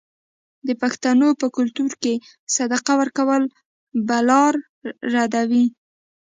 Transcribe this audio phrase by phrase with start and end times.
[0.67, 2.13] د پښتنو په کلتور کې
[2.55, 3.43] صدقه ورکول
[4.07, 4.43] بلا
[5.13, 5.65] ردوي.